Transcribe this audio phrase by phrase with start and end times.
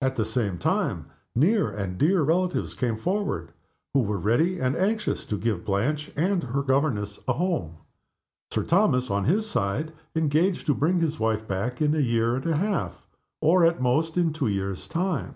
[0.00, 3.52] At the same time, near and dear relatives came forward,
[3.92, 7.76] who were ready and anxious to give Blanche and her governess a home
[8.50, 12.46] Sir Thomas, on his side, engaging to bring his wife back in a year and
[12.46, 13.06] a half,
[13.42, 15.34] or, at most, in two years' time.